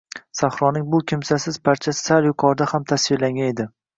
[0.37, 3.71] Sahroning bu kimsasiz parchasi sal yuqorida ham tasvirlangan edi